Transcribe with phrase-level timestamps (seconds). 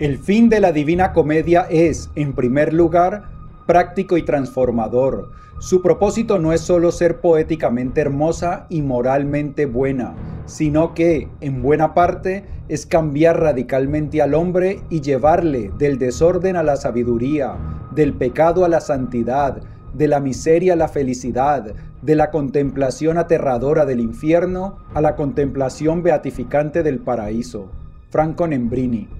[0.00, 3.28] El fin de la Divina Comedia es, en primer lugar,
[3.66, 5.30] práctico y transformador.
[5.58, 10.14] Su propósito no es solo ser poéticamente hermosa y moralmente buena,
[10.46, 16.62] sino que, en buena parte, es cambiar radicalmente al hombre y llevarle del desorden a
[16.62, 17.58] la sabiduría,
[17.94, 19.60] del pecado a la santidad,
[19.92, 26.02] de la miseria a la felicidad, de la contemplación aterradora del infierno a la contemplación
[26.02, 27.70] beatificante del paraíso.
[28.08, 29.19] Franco Nembrini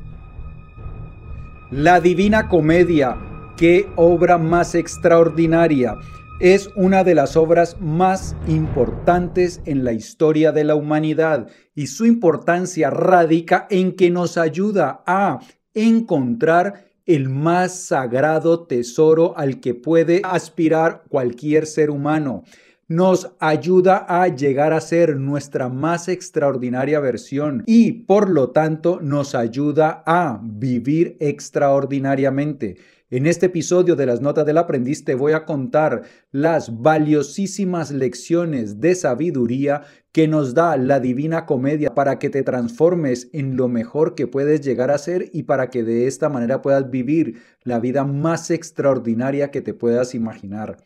[1.70, 3.16] la Divina Comedia,
[3.56, 5.94] qué obra más extraordinaria.
[6.40, 12.06] Es una de las obras más importantes en la historia de la humanidad y su
[12.06, 15.38] importancia radica en que nos ayuda a
[15.72, 22.42] encontrar el más sagrado tesoro al que puede aspirar cualquier ser humano
[22.90, 29.36] nos ayuda a llegar a ser nuestra más extraordinaria versión y por lo tanto nos
[29.36, 32.78] ayuda a vivir extraordinariamente.
[33.08, 36.02] En este episodio de las Notas del Aprendiz te voy a contar
[36.32, 43.30] las valiosísimas lecciones de sabiduría que nos da la Divina Comedia para que te transformes
[43.32, 46.90] en lo mejor que puedes llegar a ser y para que de esta manera puedas
[46.90, 50.78] vivir la vida más extraordinaria que te puedas imaginar.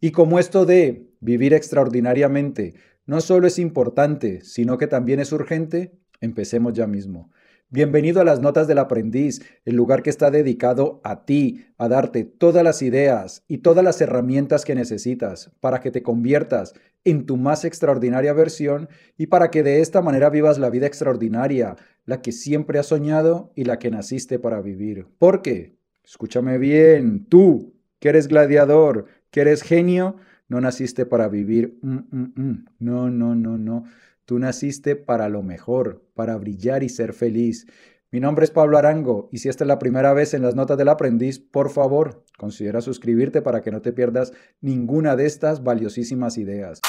[0.00, 5.92] Y como esto de vivir extraordinariamente no solo es importante, sino que también es urgente,
[6.20, 7.32] empecemos ya mismo.
[7.68, 12.22] Bienvenido a las Notas del Aprendiz, el lugar que está dedicado a ti, a darte
[12.22, 17.36] todas las ideas y todas las herramientas que necesitas para que te conviertas en tu
[17.36, 22.30] más extraordinaria versión y para que de esta manera vivas la vida extraordinaria, la que
[22.30, 25.06] siempre has soñado y la que naciste para vivir.
[25.18, 30.16] Porque, escúchame bien, tú, que eres gladiador, que eres genio,
[30.48, 31.78] no naciste para vivir.
[31.82, 32.64] Mm, mm, mm.
[32.78, 33.84] No, no, no, no.
[34.24, 37.66] Tú naciste para lo mejor, para brillar y ser feliz.
[38.10, 40.78] Mi nombre es Pablo Arango y si esta es la primera vez en las notas
[40.78, 44.32] del aprendiz, por favor, considera suscribirte para que no te pierdas
[44.62, 46.80] ninguna de estas valiosísimas ideas.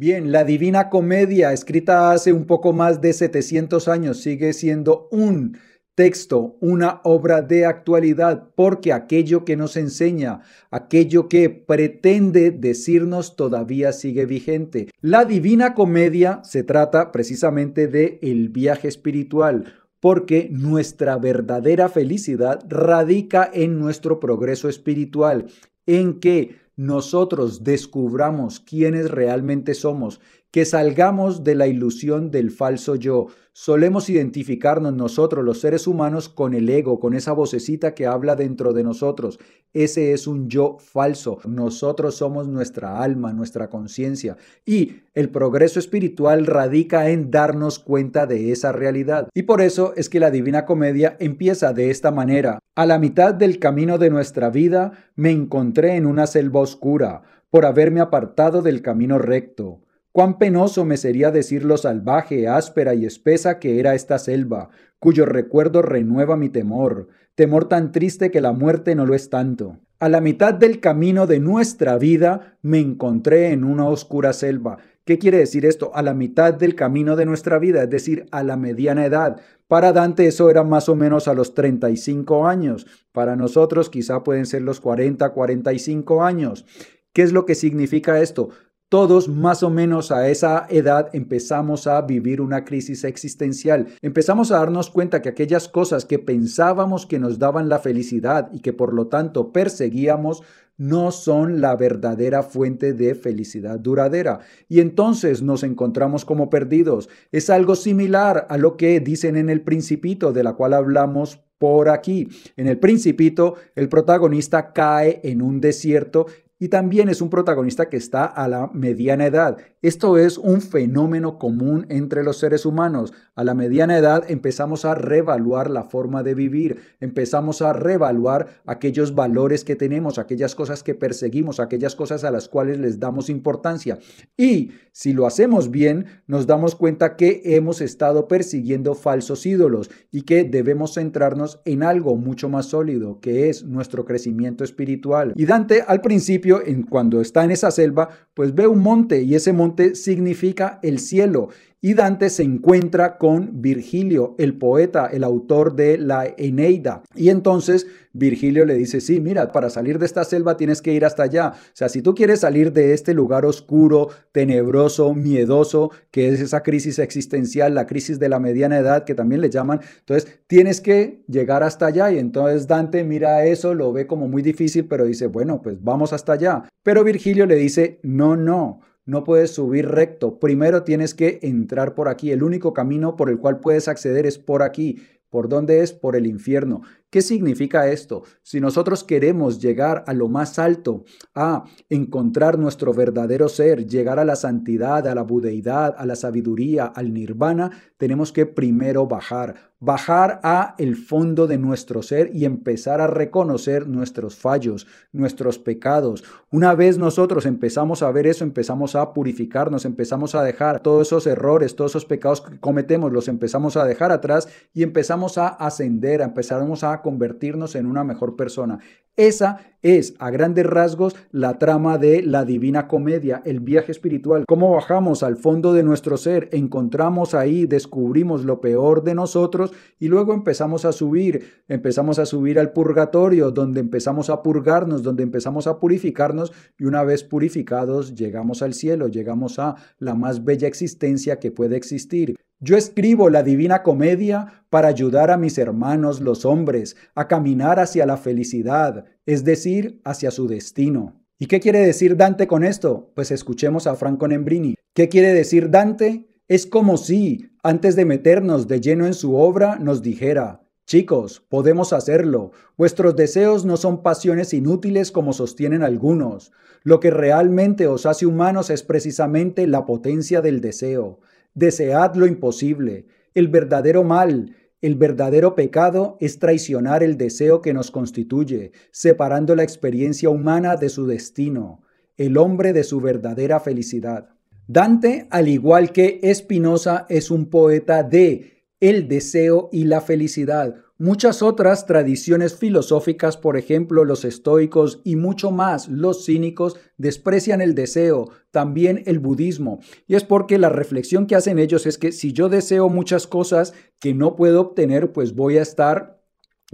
[0.00, 5.58] Bien, la Divina Comedia, escrita hace un poco más de 700 años, sigue siendo un
[5.94, 10.40] texto, una obra de actualidad, porque aquello que nos enseña,
[10.70, 14.88] aquello que pretende decirnos todavía sigue vigente.
[15.02, 23.50] La Divina Comedia se trata precisamente de el viaje espiritual, porque nuestra verdadera felicidad radica
[23.52, 25.48] en nuestro progreso espiritual,
[25.84, 30.18] en que nosotros descubramos quiénes realmente somos,
[30.50, 33.28] que salgamos de la ilusión del falso yo.
[33.52, 38.72] Solemos identificarnos nosotros los seres humanos con el ego, con esa vocecita que habla dentro
[38.72, 39.38] de nosotros.
[39.72, 41.38] Ese es un yo falso.
[41.44, 44.36] Nosotros somos nuestra alma, nuestra conciencia.
[44.64, 49.28] Y el progreso espiritual radica en darnos cuenta de esa realidad.
[49.34, 52.58] Y por eso es que la Divina Comedia empieza de esta manera.
[52.74, 57.66] A la mitad del camino de nuestra vida me encontré en una selva oscura por
[57.66, 59.82] haberme apartado del camino recto.
[60.12, 65.24] Cuán penoso me sería decir lo salvaje, áspera y espesa que era esta selva, cuyo
[65.24, 69.78] recuerdo renueva mi temor, temor tan triste que la muerte no lo es tanto.
[70.00, 74.78] A la mitad del camino de nuestra vida me encontré en una oscura selva.
[75.04, 75.94] ¿Qué quiere decir esto?
[75.94, 79.40] A la mitad del camino de nuestra vida, es decir, a la mediana edad.
[79.68, 82.86] Para Dante eso era más o menos a los 35 años.
[83.12, 86.64] Para nosotros quizá pueden ser los 40, 45 años.
[87.12, 88.50] ¿Qué es lo que significa esto?
[88.90, 93.86] Todos más o menos a esa edad empezamos a vivir una crisis existencial.
[94.02, 98.58] Empezamos a darnos cuenta que aquellas cosas que pensábamos que nos daban la felicidad y
[98.58, 100.42] que por lo tanto perseguíamos
[100.76, 104.40] no son la verdadera fuente de felicidad duradera.
[104.68, 107.08] Y entonces nos encontramos como perdidos.
[107.30, 111.90] Es algo similar a lo que dicen en el principito de la cual hablamos por
[111.90, 112.28] aquí.
[112.56, 116.26] En el principito, el protagonista cae en un desierto
[116.62, 119.56] y también es un protagonista que está a la mediana edad.
[119.80, 123.14] Esto es un fenómeno común entre los seres humanos.
[123.34, 129.14] A la mediana edad empezamos a reevaluar la forma de vivir, empezamos a reevaluar aquellos
[129.14, 133.98] valores que tenemos, aquellas cosas que perseguimos, aquellas cosas a las cuales les damos importancia.
[134.36, 140.22] Y si lo hacemos bien, nos damos cuenta que hemos estado persiguiendo falsos ídolos y
[140.22, 145.32] que debemos centrarnos en algo mucho más sólido, que es nuestro crecimiento espiritual.
[145.36, 149.34] Y Dante al principio en, cuando está en esa selva, pues ve un monte y
[149.34, 151.50] ese monte significa el cielo.
[151.82, 157.02] Y Dante se encuentra con Virgilio, el poeta, el autor de la Eneida.
[157.14, 161.04] Y entonces Virgilio le dice, sí, mira, para salir de esta selva tienes que ir
[161.04, 161.54] hasta allá.
[161.54, 166.62] O sea, si tú quieres salir de este lugar oscuro, tenebroso, miedoso, que es esa
[166.62, 171.22] crisis existencial, la crisis de la mediana edad, que también le llaman, entonces tienes que
[171.28, 172.10] llegar hasta allá.
[172.10, 176.12] Y entonces Dante mira eso, lo ve como muy difícil, pero dice, bueno, pues vamos
[176.12, 176.64] hasta allá.
[176.82, 180.38] Pero Virgilio le dice, no, no no puedes subir recto.
[180.38, 182.30] Primero tienes que entrar por aquí.
[182.30, 185.02] El único camino por el cual puedes acceder es por aquí.
[185.30, 185.92] ¿Por dónde es?
[185.92, 186.82] Por el infierno.
[187.10, 188.22] ¿Qué significa esto?
[188.40, 191.04] Si nosotros queremos llegar a lo más alto,
[191.34, 196.86] a encontrar nuestro verdadero ser, llegar a la santidad, a la budeidad, a la sabiduría,
[196.86, 203.00] al nirvana, tenemos que primero bajar, bajar a el fondo de nuestro ser y empezar
[203.00, 206.22] a reconocer nuestros fallos, nuestros pecados.
[206.50, 211.26] Una vez nosotros empezamos a ver eso, empezamos a purificarnos, empezamos a dejar todos esos
[211.26, 216.20] errores, todos esos pecados que cometemos, los empezamos a dejar atrás y empezamos a ascender,
[216.20, 218.78] empezamos a convertirnos en una mejor persona.
[219.16, 224.44] Esa es, a grandes rasgos, la trama de la Divina Comedia, el viaje espiritual.
[224.46, 230.08] Cómo bajamos al fondo de nuestro ser, encontramos ahí, descubrimos lo peor de nosotros y
[230.08, 235.66] luego empezamos a subir, empezamos a subir al purgatorio, donde empezamos a purgarnos, donde empezamos
[235.66, 241.38] a purificarnos y una vez purificados llegamos al cielo, llegamos a la más bella existencia
[241.38, 242.36] que puede existir.
[242.62, 248.04] Yo escribo la divina comedia para ayudar a mis hermanos los hombres a caminar hacia
[248.04, 251.24] la felicidad, es decir, hacia su destino.
[251.38, 253.12] ¿Y qué quiere decir Dante con esto?
[253.14, 254.74] Pues escuchemos a Franco Nembrini.
[254.94, 256.28] ¿Qué quiere decir Dante?
[256.48, 260.60] Es como si, antes de meternos de lleno en su obra, nos dijera,
[260.90, 262.50] Chicos, podemos hacerlo.
[262.76, 266.52] Vuestros deseos no son pasiones inútiles como sostienen algunos.
[266.82, 271.20] Lo que realmente os hace humanos es precisamente la potencia del deseo.
[271.60, 273.04] Desead lo imposible.
[273.34, 279.62] El verdadero mal, el verdadero pecado es traicionar el deseo que nos constituye, separando la
[279.62, 281.82] experiencia humana de su destino,
[282.16, 284.30] el hombre de su verdadera felicidad.
[284.68, 291.40] Dante, al igual que Espinosa, es un poeta de el deseo y la felicidad, Muchas
[291.40, 298.28] otras tradiciones filosóficas, por ejemplo los estoicos y mucho más los cínicos, desprecian el deseo,
[298.50, 299.80] también el budismo.
[300.06, 303.72] Y es porque la reflexión que hacen ellos es que si yo deseo muchas cosas
[303.98, 306.22] que no puedo obtener, pues voy a estar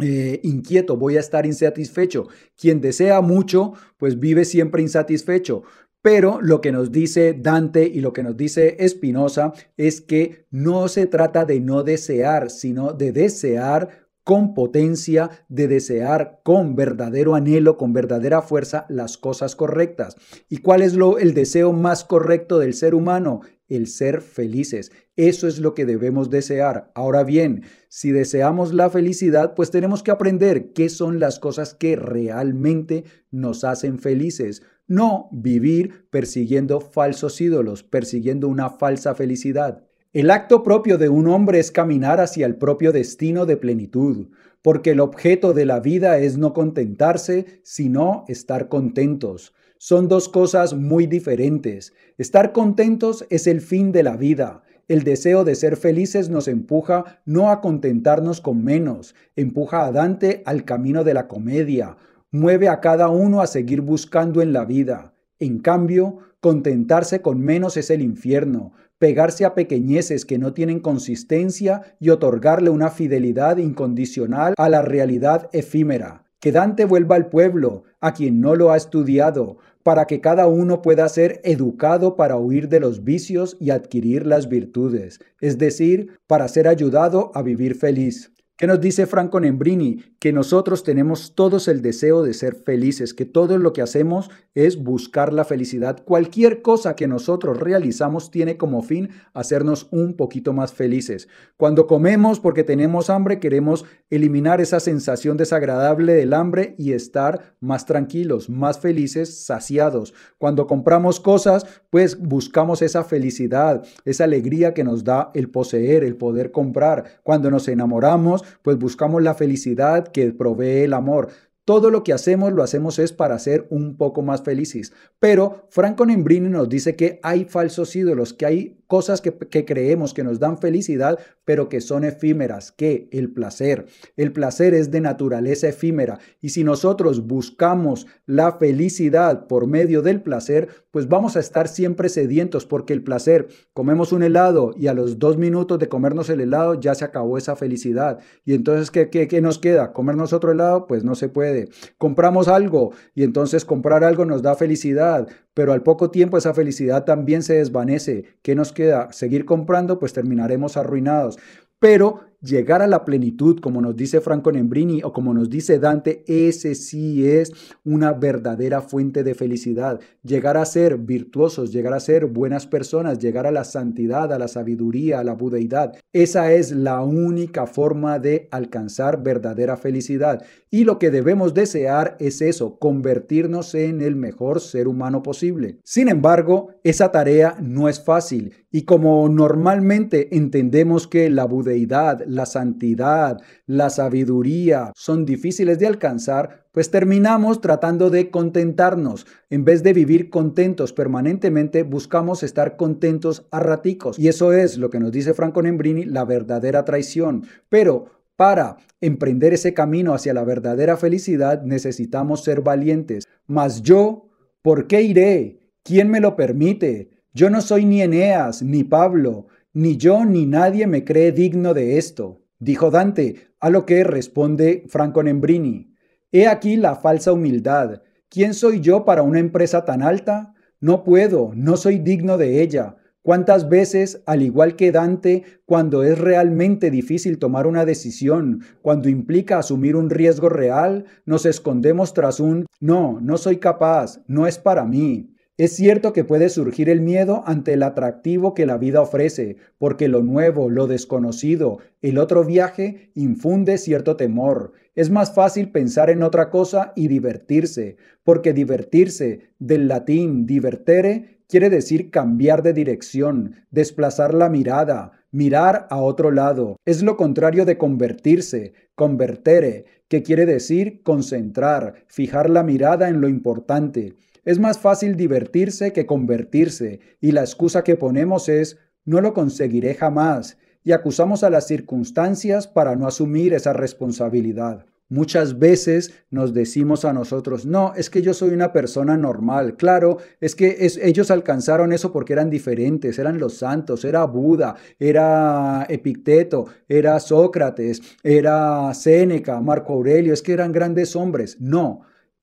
[0.02, 2.26] eh, inquieto, voy a estar insatisfecho.
[2.56, 5.62] Quien desea mucho, pues vive siempre insatisfecho.
[6.02, 10.88] Pero lo que nos dice Dante y lo que nos dice Spinoza es que no
[10.88, 17.76] se trata de no desear, sino de desear con potencia, de desear con verdadero anhelo,
[17.76, 20.16] con verdadera fuerza las cosas correctas.
[20.48, 23.42] ¿Y cuál es lo, el deseo más correcto del ser humano?
[23.68, 24.90] El ser felices.
[25.14, 26.90] Eso es lo que debemos desear.
[26.96, 31.94] Ahora bien, si deseamos la felicidad, pues tenemos que aprender qué son las cosas que
[31.94, 34.60] realmente nos hacen felices.
[34.88, 39.86] No vivir persiguiendo falsos ídolos, persiguiendo una falsa felicidad.
[40.16, 44.28] El acto propio de un hombre es caminar hacia el propio destino de plenitud,
[44.62, 49.52] porque el objeto de la vida es no contentarse, sino estar contentos.
[49.76, 51.92] Son dos cosas muy diferentes.
[52.16, 54.62] Estar contentos es el fin de la vida.
[54.88, 60.42] El deseo de ser felices nos empuja no a contentarnos con menos, empuja a Dante
[60.46, 61.98] al camino de la comedia,
[62.30, 65.12] mueve a cada uno a seguir buscando en la vida.
[65.38, 71.82] En cambio, contentarse con menos es el infierno, pegarse a pequeñeces que no tienen consistencia
[72.00, 76.24] y otorgarle una fidelidad incondicional a la realidad efímera.
[76.40, 80.82] Que Dante vuelva al pueblo, a quien no lo ha estudiado, para que cada uno
[80.82, 86.48] pueda ser educado para huir de los vicios y adquirir las virtudes, es decir, para
[86.48, 88.32] ser ayudado a vivir feliz.
[88.56, 90.02] ¿Qué nos dice Franco Nembrini?
[90.26, 94.82] Que nosotros tenemos todos el deseo de ser felices, que todo lo que hacemos es
[94.82, 96.02] buscar la felicidad.
[96.04, 101.28] Cualquier cosa que nosotros realizamos tiene como fin hacernos un poquito más felices.
[101.56, 107.86] Cuando comemos porque tenemos hambre, queremos eliminar esa sensación desagradable del hambre y estar más
[107.86, 110.12] tranquilos, más felices, saciados.
[110.38, 116.16] Cuando compramos cosas, pues buscamos esa felicidad, esa alegría que nos da el poseer, el
[116.16, 117.20] poder comprar.
[117.22, 121.30] Cuando nos enamoramos, pues buscamos la felicidad que provee el amor.
[121.66, 124.92] Todo lo que hacemos lo hacemos es para ser un poco más felices.
[125.18, 130.14] Pero Franco Nembrini nos dice que hay falsos ídolos, que hay cosas que, que creemos
[130.14, 133.86] que nos dan felicidad, pero que son efímeras, que el placer.
[134.16, 140.22] El placer es de naturaleza efímera y si nosotros buscamos la felicidad por medio del
[140.22, 144.94] placer, pues vamos a estar siempre sedientos porque el placer, comemos un helado y a
[144.94, 148.20] los dos minutos de comernos el helado ya se acabó esa felicidad.
[148.44, 149.92] Y entonces, ¿qué, qué, qué nos queda?
[149.92, 150.86] ¿Comernos otro helado?
[150.86, 151.55] Pues no se puede.
[151.98, 157.04] Compramos algo y entonces comprar algo nos da felicidad, pero al poco tiempo esa felicidad
[157.04, 158.24] también se desvanece.
[158.42, 159.12] ¿Qué nos queda?
[159.12, 161.38] Seguir comprando, pues terminaremos arruinados.
[161.78, 166.24] Pero llegar a la plenitud, como nos dice Franco Nembrini o como nos dice Dante,
[166.26, 167.52] ese sí es
[167.84, 170.00] una verdadera fuente de felicidad.
[170.22, 174.48] Llegar a ser virtuosos, llegar a ser buenas personas, llegar a la santidad, a la
[174.48, 175.94] sabiduría, a la budeidad.
[176.12, 180.42] Esa es la única forma de alcanzar verdadera felicidad.
[180.70, 185.78] Y lo que debemos desear es eso, convertirnos en el mejor ser humano posible.
[185.84, 188.52] Sin embargo, esa tarea no es fácil.
[188.70, 196.66] Y como normalmente entendemos que la budeidad, la santidad, la sabiduría son difíciles de alcanzar,
[196.70, 199.26] pues terminamos tratando de contentarnos.
[199.50, 204.18] En vez de vivir contentos permanentemente, buscamos estar contentos a raticos.
[204.18, 207.44] Y eso es lo que nos dice Franco Nembrini, la verdadera traición.
[207.68, 213.26] Pero para emprender ese camino hacia la verdadera felicidad necesitamos ser valientes.
[213.46, 214.28] Mas yo,
[214.60, 215.58] ¿por qué iré?
[215.82, 217.10] ¿Quién me lo permite?
[217.32, 219.46] Yo no soy ni Eneas, ni Pablo,
[219.76, 224.84] ni yo ni nadie me cree digno de esto, dijo Dante, a lo que responde
[224.88, 225.92] Franco Nembrini.
[226.32, 228.00] He aquí la falsa humildad.
[228.30, 230.54] ¿Quién soy yo para una empresa tan alta?
[230.80, 232.96] No puedo, no soy digno de ella.
[233.20, 239.58] ¿Cuántas veces, al igual que Dante, cuando es realmente difícil tomar una decisión, cuando implica
[239.58, 244.86] asumir un riesgo real, nos escondemos tras un no, no soy capaz, no es para
[244.86, 245.35] mí?
[245.58, 250.06] Es cierto que puede surgir el miedo ante el atractivo que la vida ofrece, porque
[250.06, 254.72] lo nuevo, lo desconocido, el otro viaje infunde cierto temor.
[254.94, 261.70] Es más fácil pensar en otra cosa y divertirse, porque divertirse, del latín divertere, quiere
[261.70, 266.76] decir cambiar de dirección, desplazar la mirada, mirar a otro lado.
[266.84, 273.28] Es lo contrario de convertirse, convertere, que quiere decir concentrar, fijar la mirada en lo
[273.28, 274.12] importante.
[274.46, 279.94] Es más fácil divertirse que convertirse, y la excusa que ponemos es no lo conseguiré
[279.94, 284.86] jamás, y acusamos a las circunstancias para no asumir esa responsabilidad.
[285.08, 289.76] Muchas veces nos decimos a nosotros, no, es que yo soy una persona normal.
[289.76, 295.86] Claro, es que ellos alcanzaron eso porque eran diferentes, eran los santos, era Buda, era
[295.88, 301.56] Epicteto, era Sócrates, era Séneca, Marco Aurelio, es que eran grandes hombres.
[301.60, 302.02] No,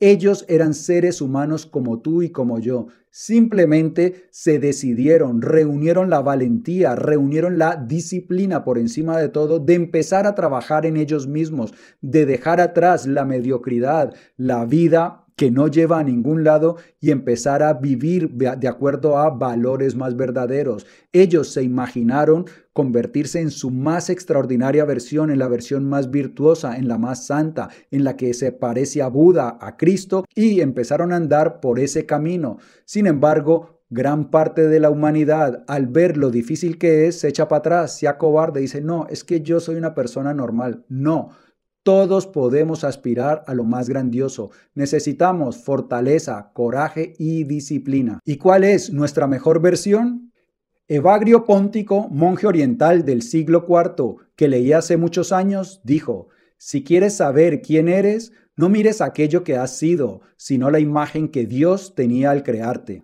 [0.09, 2.87] ellos eran seres humanos como tú y como yo.
[3.09, 10.27] Simplemente se decidieron, reunieron la valentía, reunieron la disciplina por encima de todo de empezar
[10.27, 15.99] a trabajar en ellos mismos, de dejar atrás la mediocridad, la vida que no lleva
[15.99, 20.85] a ningún lado y empezar a vivir de acuerdo a valores más verdaderos.
[21.11, 26.87] Ellos se imaginaron convertirse en su más extraordinaria versión, en la versión más virtuosa, en
[26.87, 31.17] la más santa, en la que se parece a Buda, a Cristo, y empezaron a
[31.17, 32.57] andar por ese camino.
[32.85, 37.47] Sin embargo, gran parte de la humanidad, al ver lo difícil que es, se echa
[37.47, 40.83] para atrás, se acobarde, dice, no, es que yo soy una persona normal.
[40.89, 41.29] No,
[41.83, 44.51] todos podemos aspirar a lo más grandioso.
[44.73, 48.19] Necesitamos fortaleza, coraje y disciplina.
[48.25, 50.31] ¿Y cuál es nuestra mejor versión?
[50.87, 57.15] Evagrio Póntico, monje oriental del siglo IV, que leí hace muchos años, dijo, si quieres
[57.15, 62.31] saber quién eres, no mires aquello que has sido, sino la imagen que Dios tenía
[62.31, 63.03] al crearte.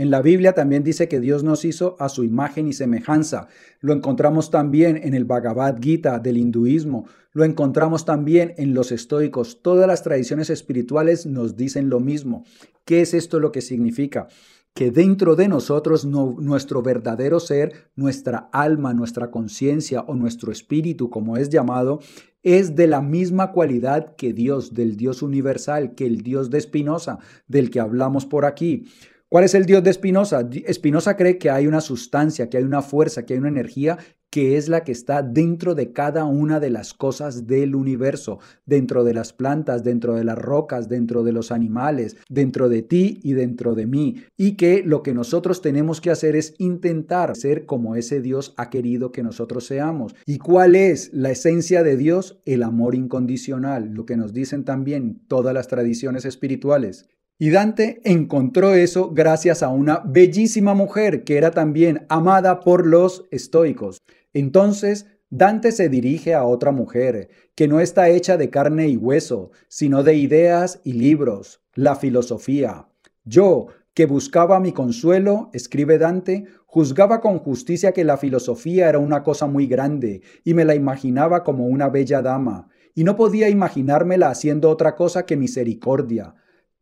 [0.00, 3.48] En la Biblia también dice que Dios nos hizo a su imagen y semejanza.
[3.80, 7.04] Lo encontramos también en el Bhagavad Gita del hinduismo.
[7.34, 9.60] Lo encontramos también en los estoicos.
[9.60, 12.44] Todas las tradiciones espirituales nos dicen lo mismo.
[12.86, 14.28] ¿Qué es esto lo que significa?
[14.72, 21.36] que dentro de nosotros nuestro verdadero ser, nuestra alma, nuestra conciencia o nuestro espíritu, como
[21.36, 21.98] es llamado,
[22.42, 27.18] es de la misma cualidad que Dios, del Dios universal, que el Dios de Espinosa,
[27.48, 28.86] del que hablamos por aquí.
[29.30, 30.40] ¿Cuál es el Dios de Spinoza?
[30.72, 33.96] Spinoza cree que hay una sustancia, que hay una fuerza, que hay una energía
[34.28, 39.04] que es la que está dentro de cada una de las cosas del universo, dentro
[39.04, 43.34] de las plantas, dentro de las rocas, dentro de los animales, dentro de ti y
[43.34, 47.94] dentro de mí, y que lo que nosotros tenemos que hacer es intentar ser como
[47.94, 50.16] ese Dios ha querido que nosotros seamos.
[50.26, 52.40] ¿Y cuál es la esencia de Dios?
[52.46, 57.08] El amor incondicional, lo que nos dicen también todas las tradiciones espirituales.
[57.42, 63.26] Y Dante encontró eso gracias a una bellísima mujer que era también amada por los
[63.30, 64.02] estoicos.
[64.34, 69.52] Entonces, Dante se dirige a otra mujer, que no está hecha de carne y hueso,
[69.68, 72.88] sino de ideas y libros, la filosofía.
[73.24, 79.22] Yo, que buscaba mi consuelo, escribe Dante, juzgaba con justicia que la filosofía era una
[79.22, 84.28] cosa muy grande, y me la imaginaba como una bella dama, y no podía imaginármela
[84.28, 86.34] haciendo otra cosa que misericordia,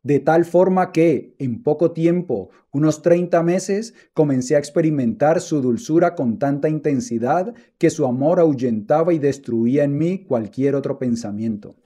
[0.08, 6.14] de tal forma que, en poco tiempo, unos 30 meses, comencé a experimentar su dulzura
[6.14, 11.76] con tanta intensidad que su amor ahuyentaba y destruía en mí cualquier otro pensamiento.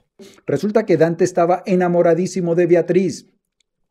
[0.45, 3.27] Resulta que Dante estaba enamoradísimo de Beatriz,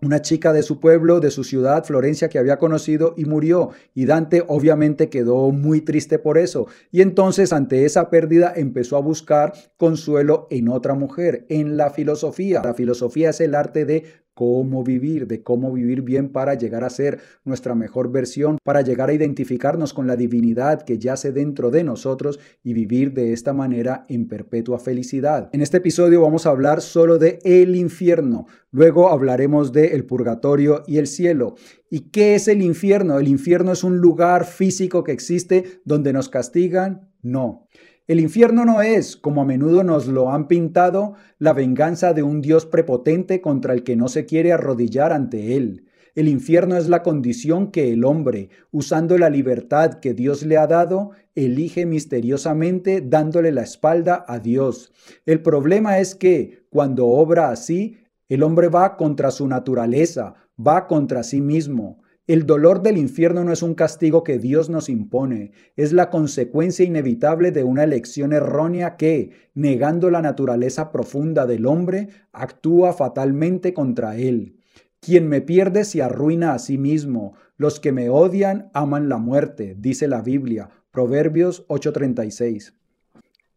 [0.03, 3.71] una chica de su pueblo, de su ciudad, Florencia, que había conocido y murió.
[3.95, 6.67] Y Dante obviamente quedó muy triste por eso.
[6.91, 12.61] Y entonces ante esa pérdida empezó a buscar consuelo en otra mujer, en la filosofía.
[12.65, 16.91] La filosofía es el arte de cómo vivir, de cómo vivir bien para llegar a
[16.91, 21.85] ser nuestra mejor versión, para llegar a identificarnos con la divinidad que yace dentro de
[21.85, 25.51] nosotros y vivir de esta manera en perpetua felicidad.
[25.53, 30.83] En este episodio vamos a hablar solo de el infierno, luego hablaremos de el purgatorio
[30.87, 31.57] y el cielo.
[31.91, 33.19] ¿Y qué es el infierno?
[33.19, 37.11] El infierno es un lugar físico que existe donde nos castigan?
[37.23, 37.69] No.
[38.09, 42.41] El infierno no es, como a menudo nos lo han pintado, la venganza de un
[42.41, 45.87] Dios prepotente contra el que no se quiere arrodillar ante él.
[46.17, 50.67] El infierno es la condición que el hombre, usando la libertad que Dios le ha
[50.67, 54.93] dado, elige misteriosamente dándole la espalda a Dios.
[55.25, 61.23] El problema es que, cuando obra así, el hombre va contra su naturaleza, va contra
[61.23, 62.02] sí mismo.
[62.29, 66.85] El dolor del infierno no es un castigo que Dios nos impone, es la consecuencia
[66.85, 74.17] inevitable de una elección errónea que, negando la naturaleza profunda del hombre, actúa fatalmente contra
[74.17, 74.61] él.
[75.01, 79.75] Quien me pierde se arruina a sí mismo, los que me odian aman la muerte,
[79.77, 82.75] dice la Biblia, Proverbios 8:36.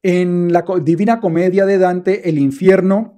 [0.01, 3.14] En la Divina Comedia de Dante, el infierno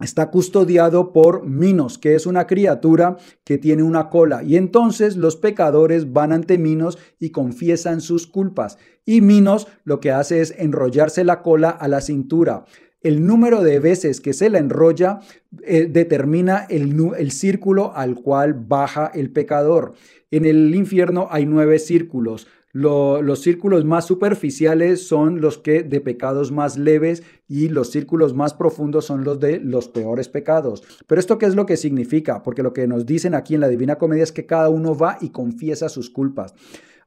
[0.00, 4.42] está custodiado por Minos, que es una criatura que tiene una cola.
[4.42, 8.78] Y entonces los pecadores van ante Minos y confiesan sus culpas.
[9.04, 12.64] Y Minos lo que hace es enrollarse la cola a la cintura.
[13.02, 15.20] El número de veces que se la enrolla
[15.62, 19.94] eh, determina el, el círculo al cual baja el pecador.
[20.30, 26.52] En el infierno hay nueve círculos los círculos más superficiales son los que de pecados
[26.52, 30.84] más leves y los círculos más profundos son los de los peores pecados.
[31.06, 32.42] Pero esto qué es lo que significa?
[32.42, 35.18] Porque lo que nos dicen aquí en la Divina Comedia es que cada uno va
[35.20, 36.54] y confiesa sus culpas.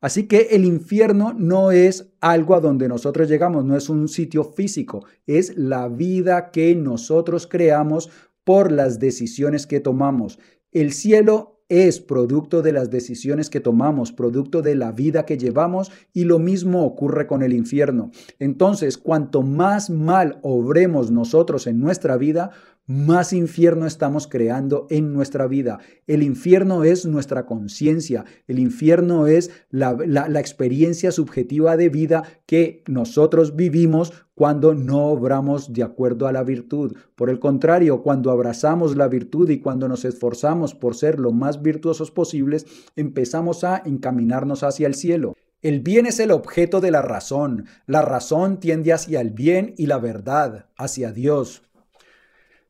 [0.01, 4.43] Así que el infierno no es algo a donde nosotros llegamos, no es un sitio
[4.43, 8.09] físico, es la vida que nosotros creamos
[8.43, 10.39] por las decisiones que tomamos.
[10.73, 15.91] El cielo es producto de las decisiones que tomamos, producto de la vida que llevamos
[16.13, 18.11] y lo mismo ocurre con el infierno.
[18.37, 22.51] Entonces, cuanto más mal obremos nosotros en nuestra vida,
[22.85, 25.79] más infierno estamos creando en nuestra vida.
[26.05, 29.95] El infierno es nuestra conciencia, el infierno es la,
[30.39, 36.97] experiencia subjetiva de vida que nosotros vivimos cuando no obramos de acuerdo a la virtud.
[37.15, 41.61] Por el contrario, cuando abrazamos la virtud y cuando nos esforzamos por ser lo más
[41.61, 42.65] virtuosos posibles,
[42.95, 45.35] empezamos a encaminarnos hacia el cielo.
[45.61, 47.67] El bien es el objeto de la razón.
[47.85, 51.63] La razón tiende hacia el bien y la verdad, hacia Dios.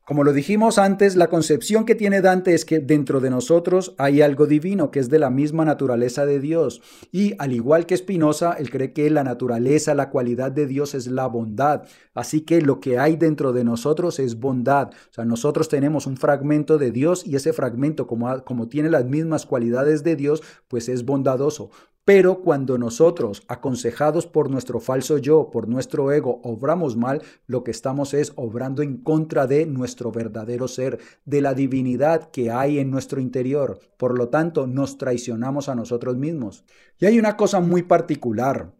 [0.06, 4.20] Como lo dijimos antes, la concepción que tiene Dante es que dentro de nosotros hay
[4.20, 6.82] algo divino que es de la misma naturaleza de Dios.
[7.10, 11.06] Y al igual que Spinoza, él cree que la naturaleza, la cualidad de Dios es
[11.06, 11.84] la bondad.
[12.12, 14.88] Así que lo que hay dentro de nosotros es bondad.
[14.88, 19.06] O sea, nosotros tenemos un fragmento de Dios y ese fragmento, como, como tiene las
[19.06, 21.70] mismas cualidades de Dios, pues es bondadoso.
[22.04, 27.70] Pero cuando nosotros, aconsejados por nuestro falso yo, por nuestro ego, obramos mal, lo que
[27.70, 32.90] estamos es obrando en contra de nuestro verdadero ser, de la divinidad que hay en
[32.90, 33.80] nuestro interior.
[33.96, 36.64] Por lo tanto, nos traicionamos a nosotros mismos.
[36.98, 38.74] Y hay una cosa muy particular.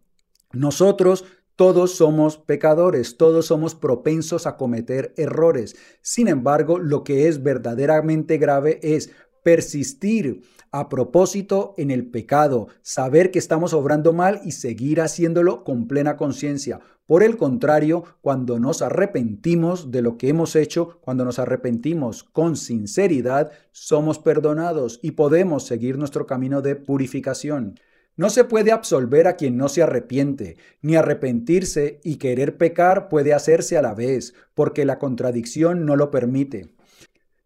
[0.53, 5.75] Nosotros todos somos pecadores, todos somos propensos a cometer errores.
[6.01, 9.09] Sin embargo, lo que es verdaderamente grave es
[9.41, 10.41] persistir
[10.75, 16.17] a propósito en el pecado, saber que estamos obrando mal y seguir haciéndolo con plena
[16.17, 16.81] conciencia.
[17.05, 22.57] Por el contrario, cuando nos arrepentimos de lo que hemos hecho, cuando nos arrepentimos con
[22.57, 27.79] sinceridad, somos perdonados y podemos seguir nuestro camino de purificación.
[28.17, 33.33] No se puede absolver a quien no se arrepiente, ni arrepentirse y querer pecar puede
[33.33, 36.74] hacerse a la vez, porque la contradicción no lo permite.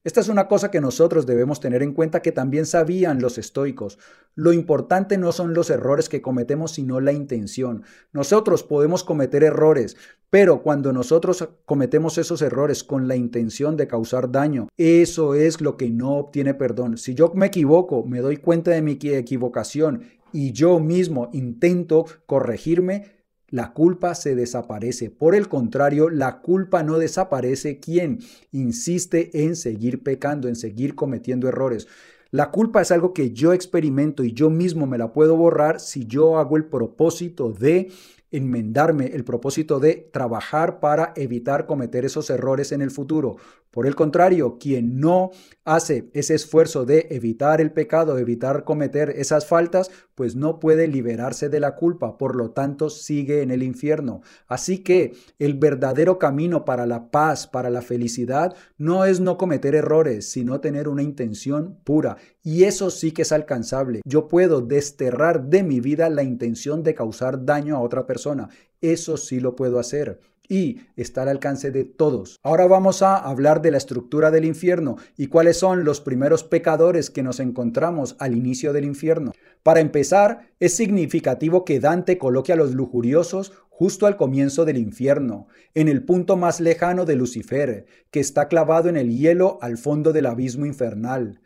[0.05, 3.99] Esta es una cosa que nosotros debemos tener en cuenta que también sabían los estoicos.
[4.33, 7.83] Lo importante no son los errores que cometemos, sino la intención.
[8.13, 9.97] Nosotros podemos cometer errores,
[10.29, 15.75] pero cuando nosotros cometemos esos errores con la intención de causar daño, eso es lo
[15.75, 16.97] que no obtiene perdón.
[16.97, 23.18] Si yo me equivoco, me doy cuenta de mi equivocación y yo mismo intento corregirme,
[23.49, 25.09] la culpa se desaparece.
[25.09, 28.19] Por el contrario, la culpa no desaparece quien
[28.51, 31.87] insiste en seguir pecando, en seguir cometiendo errores.
[32.31, 36.05] La culpa es algo que yo experimento y yo mismo me la puedo borrar si
[36.05, 37.91] yo hago el propósito de
[38.31, 43.37] enmendarme, el propósito de trabajar para evitar cometer esos errores en el futuro.
[43.71, 45.29] Por el contrario, quien no
[45.63, 51.49] hace ese esfuerzo de evitar el pecado, evitar cometer esas faltas, pues no puede liberarse
[51.49, 54.21] de la culpa, por lo tanto sigue en el infierno.
[54.47, 59.75] Así que el verdadero camino para la paz, para la felicidad, no es no cometer
[59.75, 62.17] errores, sino tener una intención pura.
[62.41, 64.01] Y eso sí que es alcanzable.
[64.03, 68.49] Yo puedo desterrar de mi vida la intención de causar daño a otra persona.
[68.81, 72.37] Eso sí lo puedo hacer y está al alcance de todos.
[72.43, 77.09] Ahora vamos a hablar de la estructura del infierno y cuáles son los primeros pecadores
[77.11, 79.31] que nos encontramos al inicio del infierno.
[79.63, 85.47] Para empezar, es significativo que Dante coloque a los lujuriosos justo al comienzo del infierno,
[85.73, 90.11] en el punto más lejano de Lucifer, que está clavado en el hielo al fondo
[90.11, 91.39] del abismo infernal.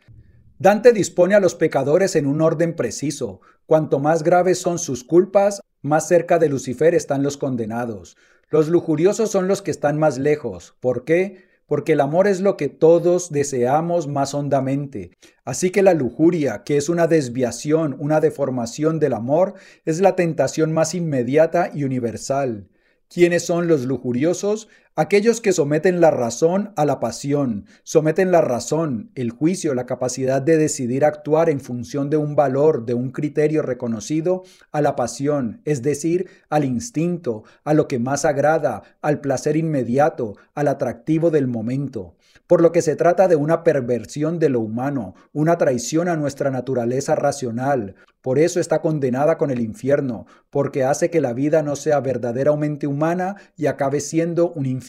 [0.58, 3.40] Dante dispone a los pecadores en un orden preciso.
[3.66, 8.16] Cuanto más graves son sus culpas, más cerca de Lucifer están los condenados.
[8.50, 10.74] Los lujuriosos son los que están más lejos.
[10.80, 11.44] ¿Por qué?
[11.66, 15.12] Porque el amor es lo que todos deseamos más hondamente.
[15.44, 19.54] Así que la lujuria, que es una desviación, una deformación del amor,
[19.84, 22.68] es la tentación más inmediata y universal.
[23.08, 24.68] ¿Quiénes son los lujuriosos?
[24.96, 30.40] Aquellos que someten la razón a la pasión, someten la razón, el juicio, la capacidad
[30.40, 35.60] de decidir actuar en función de un valor, de un criterio reconocido, a la pasión,
[35.64, 41.48] es decir, al instinto, a lo que más agrada, al placer inmediato, al atractivo del
[41.48, 42.14] momento.
[42.46, 46.50] Por lo que se trata de una perversión de lo humano, una traición a nuestra
[46.50, 47.96] naturaleza racional.
[48.20, 52.86] Por eso está condenada con el infierno, porque hace que la vida no sea verdaderamente
[52.86, 54.83] humana y acabe siendo un infierno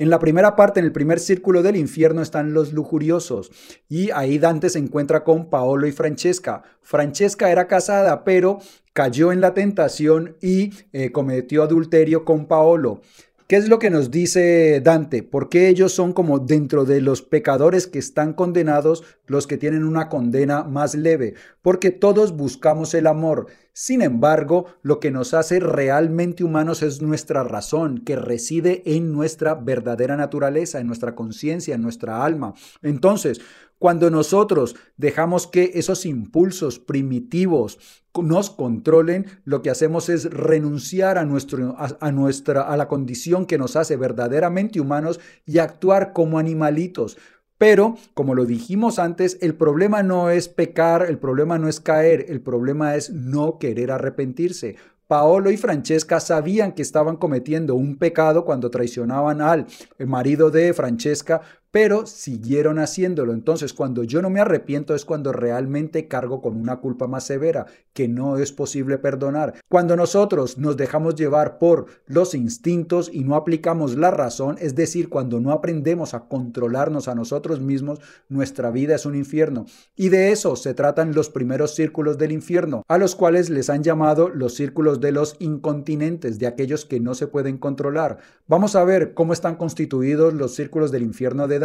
[0.00, 3.50] En la primera parte, en el primer círculo del infierno, están los lujuriosos.
[3.86, 6.62] Y ahí Dante se encuentra con Paolo y Francesca.
[6.80, 8.60] Francesca era casada, pero
[8.94, 13.02] cayó en la tentación y eh, cometió adulterio con Paolo.
[13.50, 15.24] ¿Qué es lo que nos dice Dante?
[15.24, 19.82] ¿Por qué ellos son como dentro de los pecadores que están condenados los que tienen
[19.82, 21.34] una condena más leve?
[21.60, 23.48] Porque todos buscamos el amor.
[23.72, 29.56] Sin embargo, lo que nos hace realmente humanos es nuestra razón, que reside en nuestra
[29.56, 32.54] verdadera naturaleza, en nuestra conciencia, en nuestra alma.
[32.82, 33.40] Entonces,
[33.80, 37.78] cuando nosotros dejamos que esos impulsos primitivos
[38.14, 43.56] nos controlen, lo que hacemos es renunciar a, nuestro, a, nuestra, a la condición que
[43.56, 47.16] nos hace verdaderamente humanos y actuar como animalitos.
[47.56, 52.26] Pero, como lo dijimos antes, el problema no es pecar, el problema no es caer,
[52.28, 54.76] el problema es no querer arrepentirse.
[55.10, 59.66] Paolo y Francesca sabían que estaban cometiendo un pecado cuando traicionaban al
[59.98, 63.32] marido de Francesca, pero siguieron haciéndolo.
[63.32, 67.66] Entonces, cuando yo no me arrepiento es cuando realmente cargo con una culpa más severa
[67.92, 69.54] que no es posible perdonar.
[69.68, 75.08] Cuando nosotros nos dejamos llevar por los instintos y no aplicamos la razón, es decir,
[75.08, 79.66] cuando no aprendemos a controlarnos a nosotros mismos, nuestra vida es un infierno.
[79.96, 83.82] Y de eso se tratan los primeros círculos del infierno, a los cuales les han
[83.82, 88.18] llamado los círculos de los incontinentes, de aquellos que no se pueden controlar.
[88.46, 91.59] Vamos a ver cómo están constituidos los círculos del infierno de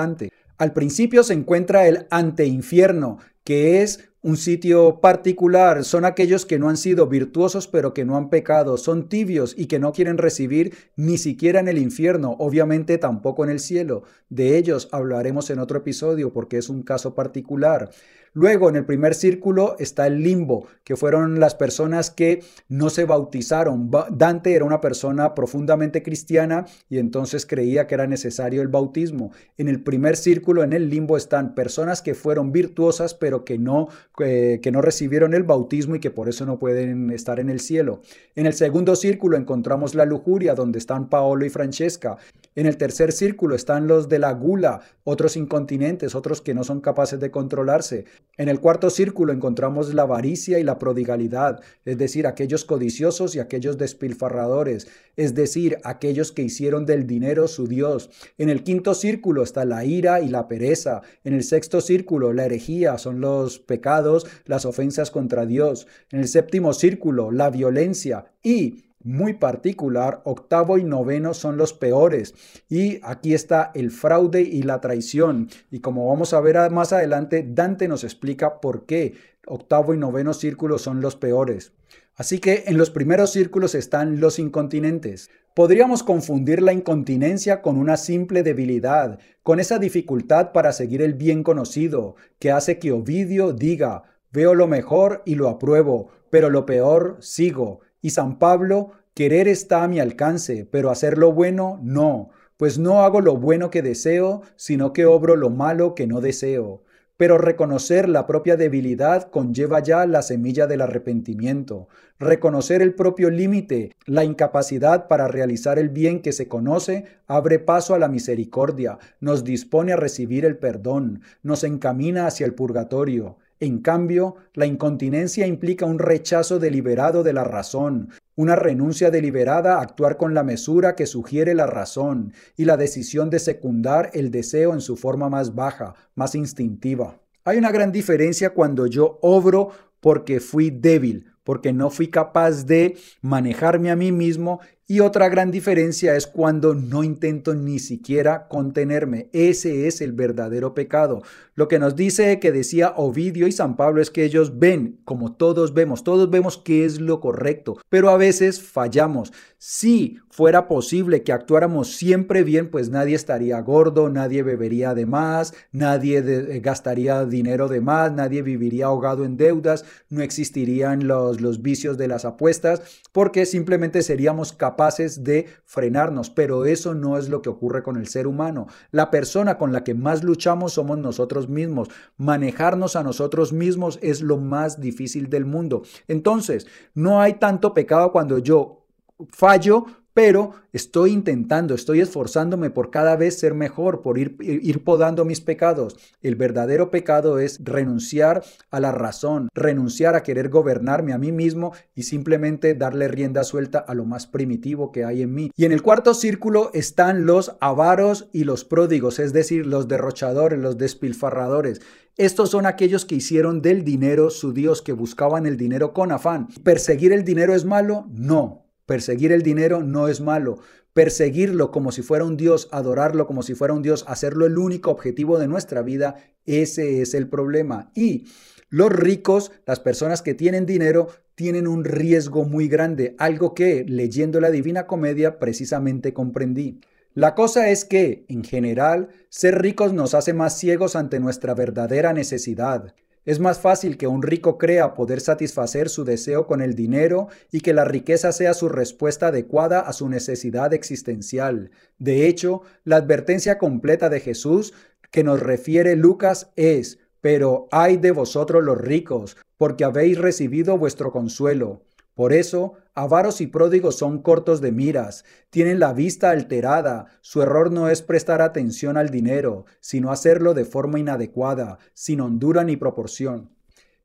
[0.58, 6.68] Al principio se encuentra el anteinfierno, que es un sitio particular, son aquellos que no
[6.68, 10.74] han sido virtuosos pero que no han pecado, son tibios y que no quieren recibir
[10.96, 14.02] ni siquiera en el infierno, obviamente tampoco en el cielo.
[14.30, 17.92] De ellos hablaremos en otro episodio porque es un caso particular.
[18.36, 23.06] Luego, en el primer círculo está el limbo, que fueron las personas que no se
[23.06, 23.90] bautizaron.
[24.12, 29.32] Dante era una persona profundamente cristiana y entonces creía que era necesario el bautismo.
[29.58, 33.88] En el primer círculo, en el limbo, están personas que fueron virtuosas pero que no,
[34.20, 37.62] eh, que no recibieron el bautismo y que por eso no pueden estar en el
[37.62, 38.02] cielo.
[38.36, 42.18] En el segundo círculo encontramos la lujuria, donde están Paolo y Francesca.
[42.54, 46.82] En el tercer círculo están los de la gula, otros incontinentes, otros que no son
[46.82, 48.04] capaces de controlarse.
[48.38, 53.40] En el cuarto círculo encontramos la avaricia y la prodigalidad, es decir, aquellos codiciosos y
[53.40, 58.10] aquellos despilfarradores, es decir, aquellos que hicieron del dinero su Dios.
[58.38, 61.02] En el quinto círculo está la ira y la pereza.
[61.24, 65.88] En el sexto círculo, la herejía, son los pecados, las ofensas contra Dios.
[66.12, 72.34] En el séptimo círculo, la violencia y muy particular, octavo y noveno son los peores.
[72.68, 75.48] Y aquí está el fraude y la traición.
[75.70, 79.14] Y como vamos a ver más adelante, Dante nos explica por qué
[79.46, 81.72] octavo y noveno círculos son los peores.
[82.16, 85.30] Así que en los primeros círculos están los incontinentes.
[85.54, 91.44] Podríamos confundir la incontinencia con una simple debilidad, con esa dificultad para seguir el bien
[91.44, 97.18] conocido, que hace que Ovidio diga, veo lo mejor y lo apruebo, pero lo peor
[97.20, 97.82] sigo.
[98.06, 103.02] Y San Pablo, querer está a mi alcance, pero hacer lo bueno no, pues no
[103.02, 106.84] hago lo bueno que deseo, sino que obro lo malo que no deseo.
[107.18, 111.88] Pero reconocer la propia debilidad conlleva ya la semilla del arrepentimiento.
[112.20, 117.96] Reconocer el propio límite, la incapacidad para realizar el bien que se conoce, abre paso
[117.96, 123.38] a la misericordia, nos dispone a recibir el perdón, nos encamina hacia el purgatorio.
[123.60, 129.82] En cambio, la incontinencia implica un rechazo deliberado de la razón, una renuncia deliberada a
[129.82, 134.74] actuar con la mesura que sugiere la razón y la decisión de secundar el deseo
[134.74, 137.18] en su forma más baja, más instintiva.
[137.46, 139.70] Hay una gran diferencia cuando yo obro
[140.02, 145.50] porque fui débil, porque no fui capaz de manejarme a mí mismo y otra gran
[145.50, 149.30] diferencia es cuando no intento ni siquiera contenerme.
[149.34, 151.24] Ese es el verdadero pecado.
[151.56, 155.34] Lo que nos dice que decía Ovidio y San Pablo es que ellos ven, como
[155.34, 159.34] todos vemos, todos vemos qué es lo correcto, pero a veces fallamos.
[159.58, 165.56] Si fuera posible que actuáramos siempre bien, pues nadie estaría gordo, nadie bebería de más,
[165.72, 171.64] nadie eh, gastaría dinero de más, nadie viviría ahogado en deudas, no existirían los, los
[171.64, 172.82] vicios de las apuestas,
[173.14, 177.96] porque simplemente seríamos capaces capaces de frenarnos, pero eso no es lo que ocurre con
[177.96, 178.68] el ser humano.
[178.92, 181.88] La persona con la que más luchamos somos nosotros mismos.
[182.18, 185.84] Manejarnos a nosotros mismos es lo más difícil del mundo.
[186.10, 188.86] Entonces, no hay tanto pecado cuando yo
[189.30, 189.86] fallo,
[190.16, 195.42] pero estoy intentando, estoy esforzándome por cada vez ser mejor, por ir, ir, podando mis
[195.42, 195.98] pecados.
[196.22, 201.74] El verdadero pecado es renunciar a la razón, renunciar a querer gobernarme a mí mismo
[201.96, 205.52] y simplemente darle rienda suelta a lo más primitivo que hay en mí.
[205.54, 210.58] Y en el cuarto círculo están los avaros y los pródigos, es decir, los derrochadores,
[210.58, 211.82] los despilfarradores.
[212.16, 216.48] Estos son aquellos que hicieron del dinero su Dios, que buscaban el dinero con afán.
[216.64, 218.08] ¿Perseguir el dinero es malo?
[218.14, 218.65] No.
[218.86, 220.60] Perseguir el dinero no es malo.
[220.94, 224.92] Perseguirlo como si fuera un Dios, adorarlo como si fuera un Dios, hacerlo el único
[224.92, 227.92] objetivo de nuestra vida, ese es el problema.
[227.96, 228.28] Y
[228.70, 234.40] los ricos, las personas que tienen dinero, tienen un riesgo muy grande, algo que leyendo
[234.40, 236.80] la Divina Comedia precisamente comprendí.
[237.14, 242.14] La cosa es que, en general, ser ricos nos hace más ciegos ante nuestra verdadera
[242.14, 242.94] necesidad.
[243.26, 247.62] Es más fácil que un rico crea poder satisfacer su deseo con el dinero y
[247.62, 251.72] que la riqueza sea su respuesta adecuada a su necesidad existencial.
[251.98, 254.74] De hecho, la advertencia completa de Jesús
[255.10, 261.12] que nos refiere Lucas es, pero ay de vosotros los ricos, porque habéis recibido vuestro
[261.12, 261.82] consuelo.
[262.16, 267.72] Por eso, avaros y pródigos son cortos de miras, tienen la vista alterada, su error
[267.72, 273.50] no es prestar atención al dinero, sino hacerlo de forma inadecuada, sin hondura ni proporción.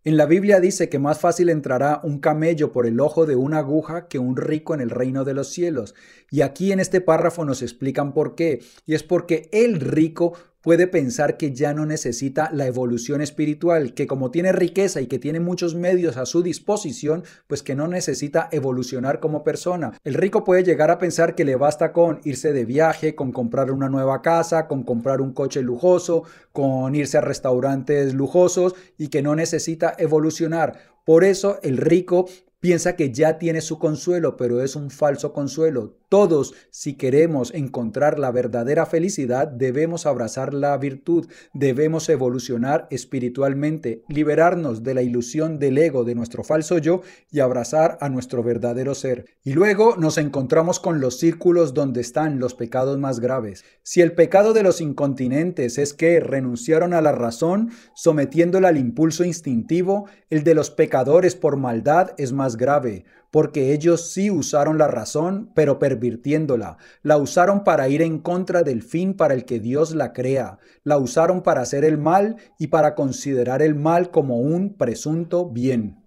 [0.02, 3.58] En la Biblia dice que más fácil entrará un camello por el ojo de una
[3.58, 5.94] aguja que un rico en el reino de los cielos.
[6.30, 8.62] Y aquí en este párrafo nos explican por qué.
[8.86, 14.06] Y es porque el rico puede pensar que ya no necesita la evolución espiritual, que
[14.06, 18.48] como tiene riqueza y que tiene muchos medios a su disposición, pues que no necesita
[18.52, 19.92] evolucionar como persona.
[20.04, 23.70] El rico puede llegar a pensar que le basta con irse de viaje, con comprar
[23.70, 29.22] una nueva casa, con comprar un coche lujoso, con irse a restaurantes lujosos y que
[29.22, 30.78] no necesita evolucionar.
[31.04, 32.26] Por eso el rico
[32.60, 35.96] piensa que ya tiene su consuelo, pero es un falso consuelo.
[36.10, 44.82] Todos, si queremos encontrar la verdadera felicidad, debemos abrazar la virtud, debemos evolucionar espiritualmente, liberarnos
[44.82, 49.26] de la ilusión del ego, de nuestro falso yo, y abrazar a nuestro verdadero ser.
[49.44, 53.64] Y luego nos encontramos con los círculos donde están los pecados más graves.
[53.84, 59.24] Si el pecado de los incontinentes es que renunciaron a la razón, sometiéndola al impulso
[59.24, 64.88] instintivo, el de los pecadores por maldad es más grave, porque ellos sí usaron la
[64.88, 66.78] razón, pero pervirtiéndola.
[67.02, 70.58] La usaron para ir en contra del fin para el que Dios la crea.
[70.84, 76.00] La usaron para hacer el mal y para considerar el mal como un presunto bien.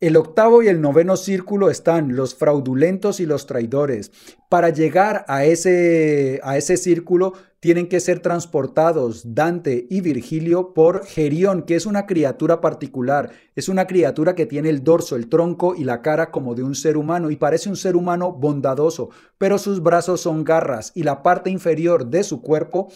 [0.00, 4.12] El octavo y el noveno círculo están los fraudulentos y los traidores.
[4.48, 11.04] Para llegar a ese, a ese círculo tienen que ser transportados Dante y Virgilio por
[11.04, 13.30] Gerión, que es una criatura particular.
[13.56, 16.76] Es una criatura que tiene el dorso, el tronco y la cara como de un
[16.76, 21.22] ser humano y parece un ser humano bondadoso, pero sus brazos son garras y la
[21.22, 22.88] parte inferior de su cuerpo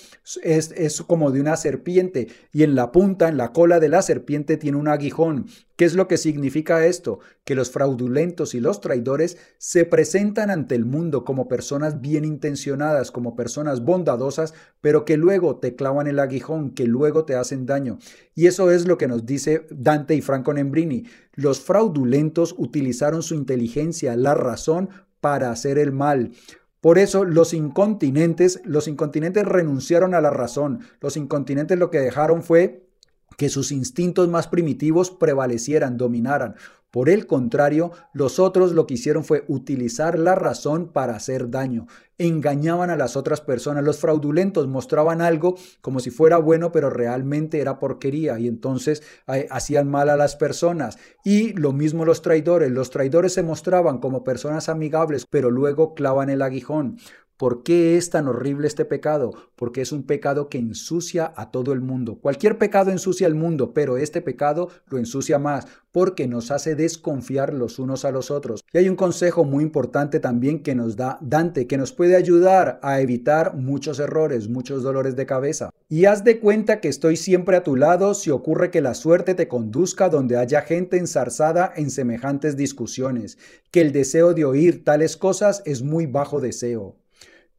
[0.43, 4.03] es, es como de una serpiente y en la punta, en la cola de la
[4.03, 5.47] serpiente tiene un aguijón.
[5.77, 7.19] ¿Qué es lo que significa esto?
[7.45, 13.11] Que los fraudulentos y los traidores se presentan ante el mundo como personas bien intencionadas,
[13.11, 17.99] como personas bondadosas, pero que luego te clavan el aguijón, que luego te hacen daño.
[18.35, 21.05] Y eso es lo que nos dice Dante y Franco Nembrini.
[21.35, 26.33] Los fraudulentos utilizaron su inteligencia, la razón, para hacer el mal.
[26.81, 30.81] Por eso los incontinentes, los incontinentes renunciaron a la razón.
[31.01, 32.89] Los incontinentes lo que dejaron fue
[33.37, 36.55] que sus instintos más primitivos prevalecieran, dominaran.
[36.93, 41.87] Por el contrario, los otros lo que hicieron fue utilizar la razón para hacer daño.
[42.19, 43.83] Engañaban a las otras personas.
[43.83, 49.47] Los fraudulentos mostraban algo como si fuera bueno, pero realmente era porquería y entonces eh,
[49.51, 50.99] hacían mal a las personas.
[51.25, 52.71] Y lo mismo los traidores.
[52.71, 56.99] Los traidores se mostraban como personas amigables, pero luego clavan el aguijón.
[57.37, 59.33] ¿Por qué es tan horrible este pecado?
[59.57, 62.19] Porque es un pecado que ensucia a todo el mundo.
[62.21, 67.53] Cualquier pecado ensucia al mundo, pero este pecado lo ensucia más porque nos hace desconfiar
[67.53, 68.65] los unos a los otros.
[68.73, 72.81] Y hay un consejo muy importante también que nos da Dante, que nos puede ayudar
[72.83, 75.71] a evitar muchos errores, muchos dolores de cabeza.
[75.89, 79.35] Y haz de cuenta que estoy siempre a tu lado si ocurre que la suerte
[79.35, 83.37] te conduzca donde haya gente ensarzada en semejantes discusiones,
[83.71, 87.02] que el deseo de oír tales cosas es muy bajo deseo.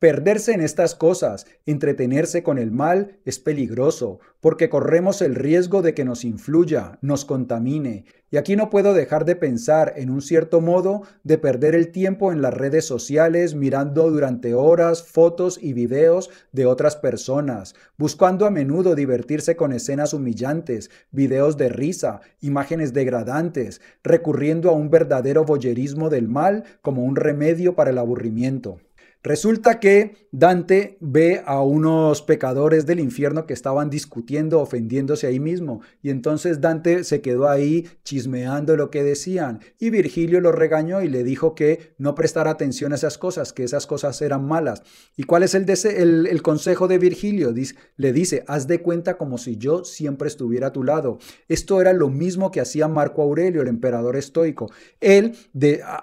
[0.04, 5.94] Perderse en estas cosas, entretenerse con el mal, es peligroso, porque corremos el riesgo de
[5.94, 8.04] que nos influya, nos contamine.
[8.30, 12.34] Y aquí no puedo dejar de pensar, en un cierto modo, de perder el tiempo
[12.34, 18.52] en las redes sociales mirando durante horas fotos y videos de otras personas, buscando a
[18.52, 26.10] menudo divertirse con escenas humillantes, videos de risa, imágenes degradantes, recurriendo a un verdadero boyerismo
[26.10, 28.80] del mal como un remedio para el aburrimiento.
[29.24, 35.82] Resulta que Dante ve a unos pecadores del infierno que estaban discutiendo, ofendiéndose ahí mismo,
[36.02, 41.08] y entonces Dante se quedó ahí chismeando lo que decían, y Virgilio lo regañó y
[41.08, 44.84] le dijo que no prestara atención a esas cosas, que esas cosas eran malas.
[45.16, 47.54] ¿Y cuál es el, consejo de Virgilio?
[47.96, 51.20] le dice, haz de cuenta como si yo siempre estuviera a tu lado.
[51.48, 54.70] Esto era lo mismo que hacía Marco Aurelio, el emperador estoico.
[55.00, 55.34] Él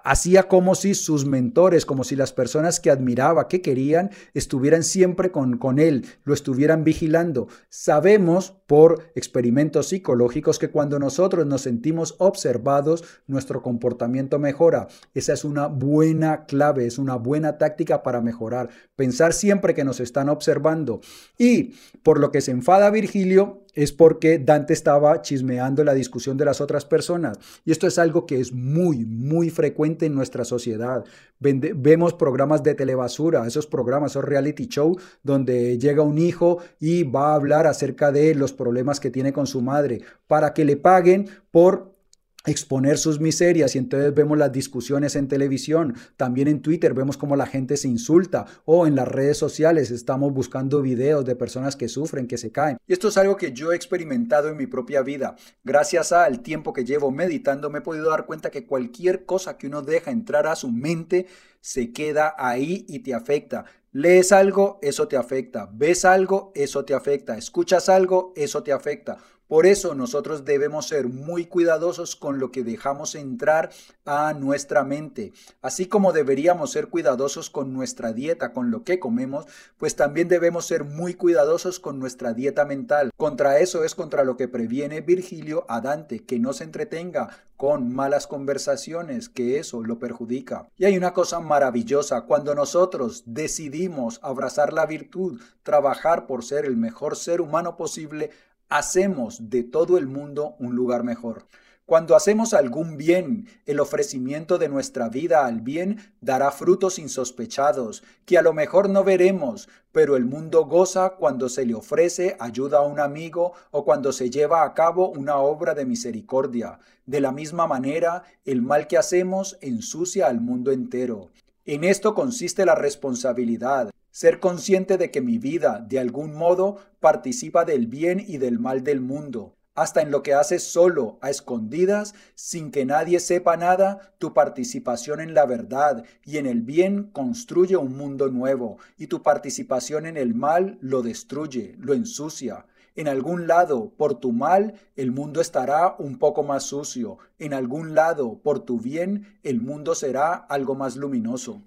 [0.04, 5.32] hacía como si sus mentores, como si las personas que miraba, que querían, estuvieran siempre
[5.32, 7.48] con, con él, lo estuvieran vigilando.
[7.68, 14.86] Sabemos por experimentos psicológicos que cuando nosotros nos sentimos observados, nuestro comportamiento mejora.
[15.12, 18.68] Esa es una buena clave, es una buena táctica para mejorar.
[18.94, 21.00] Pensar siempre que nos están observando.
[21.36, 26.44] Y por lo que se enfada Virgilio, es porque Dante estaba chismeando la discusión de
[26.44, 27.38] las otras personas.
[27.64, 31.04] Y esto es algo que es muy, muy frecuente en nuestra sociedad.
[31.38, 37.32] vemos programas de telebasura, esos programas, esos reality show, donde llega un hijo y va
[37.32, 41.28] a hablar acerca de los problemas que tiene con su madre, para que le paguen
[41.50, 41.99] por
[42.46, 47.36] exponer sus miserias y entonces vemos las discusiones en televisión, también en Twitter vemos cómo
[47.36, 51.88] la gente se insulta o en las redes sociales estamos buscando videos de personas que
[51.88, 52.78] sufren, que se caen.
[52.88, 55.36] Esto es algo que yo he experimentado en mi propia vida.
[55.64, 59.66] Gracias al tiempo que llevo meditando me he podido dar cuenta que cualquier cosa que
[59.66, 61.26] uno deja entrar a su mente
[61.60, 63.66] se queda ahí y te afecta.
[63.92, 65.68] Lees algo, eso te afecta.
[65.72, 67.36] Ves algo, eso te afecta.
[67.36, 69.18] Escuchas algo, eso te afecta.
[69.50, 73.70] Por eso nosotros debemos ser muy cuidadosos con lo que dejamos entrar
[74.04, 75.32] a nuestra mente.
[75.60, 80.66] Así como deberíamos ser cuidadosos con nuestra dieta, con lo que comemos, pues también debemos
[80.66, 83.10] ser muy cuidadosos con nuestra dieta mental.
[83.16, 87.92] Contra eso es contra lo que previene Virgilio a Dante, que no se entretenga con
[87.92, 90.68] malas conversaciones, que eso lo perjudica.
[90.78, 96.78] Y hay una cosa maravillosa, cuando nosotros decidimos abrazar la virtud, trabajar por ser el
[96.78, 98.30] mejor ser humano posible,
[98.70, 101.46] hacemos de todo el mundo un lugar mejor.
[101.90, 108.38] Cuando hacemos algún bien, el ofrecimiento de nuestra vida al bien dará frutos insospechados, que
[108.38, 112.86] a lo mejor no veremos, pero el mundo goza cuando se le ofrece ayuda a
[112.86, 116.78] un amigo o cuando se lleva a cabo una obra de misericordia.
[117.06, 121.30] De la misma manera, el mal que hacemos ensucia al mundo entero.
[121.70, 127.64] En esto consiste la responsabilidad, ser consciente de que mi vida, de algún modo, participa
[127.64, 132.14] del bien y del mal del mundo hasta en lo que haces solo, a escondidas,
[132.34, 137.76] sin que nadie sepa nada, tu participación en la verdad y en el bien construye
[137.78, 142.66] un mundo nuevo, y tu participación en el mal lo destruye, lo ensucia.
[142.96, 147.18] En algún lado, por tu mal, el mundo estará un poco más sucio.
[147.38, 151.62] En algún lado, por tu bien, el mundo será algo más luminoso.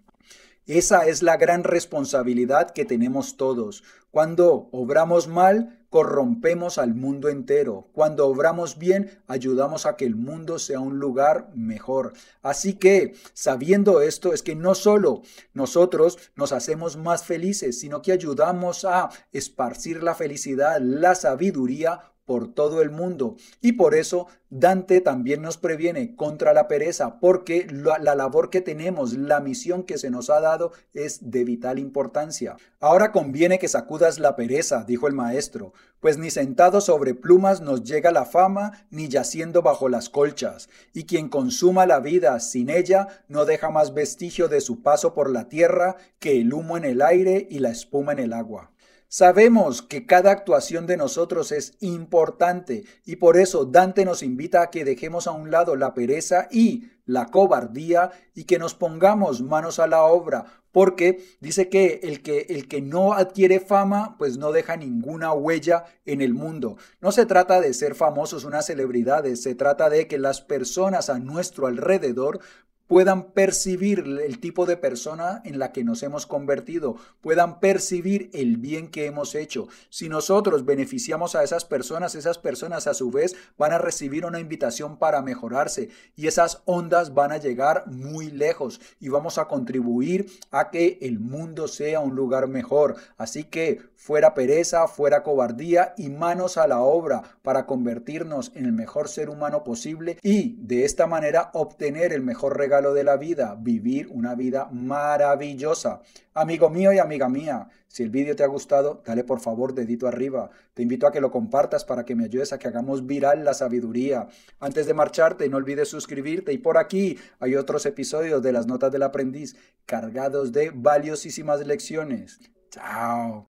[0.65, 3.83] Esa es la gran responsabilidad que tenemos todos.
[4.11, 7.87] Cuando obramos mal, corrompemos al mundo entero.
[7.93, 12.13] Cuando obramos bien, ayudamos a que el mundo sea un lugar mejor.
[12.41, 15.21] Así que, sabiendo esto, es que no solo
[15.53, 22.53] nosotros nos hacemos más felices, sino que ayudamos a esparcir la felicidad, la sabiduría por
[22.53, 23.35] todo el mundo.
[23.61, 29.13] Y por eso Dante también nos previene contra la pereza, porque la, labor que tenemos,
[29.13, 32.55] la misión que se nos ha dado es de vital importancia.
[32.79, 37.83] Ahora conviene que sacudas la pereza, dijo el maestro, pues ni sentado sobre plumas nos
[37.83, 43.07] llega la fama, ni yaciendo bajo las colchas, y quien consuma la vida sin ella
[43.27, 47.01] no deja más vestigio de su paso por la tierra que el humo en el
[47.01, 48.72] aire y la espuma en el agua.
[49.15, 54.71] Sabemos que cada actuación de nosotros es importante y por eso Dante nos invita a
[54.71, 59.77] que dejemos a un lado la pereza y la cobardía y que nos pongamos manos
[59.77, 64.51] a la obra, porque dice que el que el que no adquiere fama, pues no
[64.51, 66.77] deja ninguna huella en el mundo.
[66.99, 71.19] No se trata de ser famosos, unas celebridades, se trata de que las personas a
[71.19, 72.39] nuestro alrededor
[72.87, 78.57] puedan percibir el tipo de persona en la que nos hemos convertido, puedan percibir el
[78.57, 79.67] bien que hemos hecho.
[79.89, 84.39] Si nosotros beneficiamos a esas personas, esas personas a su vez van a recibir una
[84.39, 90.25] invitación para mejorarse y esas ondas van a llegar muy lejos y vamos a contribuir
[90.51, 92.95] a que el mundo sea un lugar mejor.
[93.17, 98.73] Así que fuera pereza, fuera cobardía y manos a la obra para convertirnos en el
[98.73, 103.55] mejor ser humano posible y de esta manera obtener el mejor regalo de la vida,
[103.59, 106.01] vivir una vida maravillosa.
[106.33, 110.07] Amigo mío y amiga mía, si el vídeo te ha gustado, dale por favor dedito
[110.07, 110.49] arriba.
[110.73, 113.53] Te invito a que lo compartas para que me ayudes a que hagamos viral la
[113.53, 114.27] sabiduría.
[114.59, 118.91] Antes de marcharte, no olvides suscribirte y por aquí hay otros episodios de las notas
[118.91, 119.55] del aprendiz
[119.85, 122.39] cargados de valiosísimas lecciones.
[122.71, 123.51] Chao.